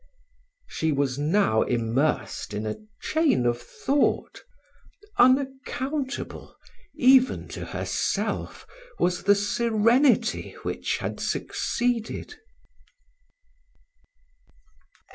[0.67, 4.41] She was now immersed in a chain of thought;
[5.19, 6.55] unaccountable,
[6.95, 8.65] even to herself,
[8.97, 12.33] was the serenity which had succeeded.